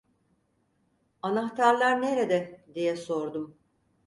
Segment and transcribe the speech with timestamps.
[1.21, 3.57] "Anahtarlar nerede?" diye sordum.